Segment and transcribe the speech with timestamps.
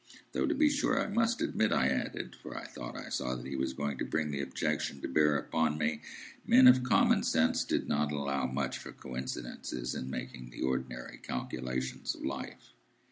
[0.31, 3.45] Though to be sure I must admit, I added (for I thought I saw that
[3.45, 6.01] he was going to bring the objection to bear upon me),
[6.43, 12.15] men of common sense did not allow much for coincidences in making the ordinary calculations
[12.15, 12.73] of life.